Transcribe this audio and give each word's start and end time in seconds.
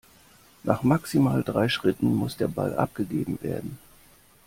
Nach 0.63 0.81
maximal 0.81 1.43
drei 1.43 1.69
Schritten 1.69 2.15
muss 2.15 2.35
der 2.35 2.47
Ball 2.47 2.73
abgegeben 2.75 3.37
werden. 3.43 3.77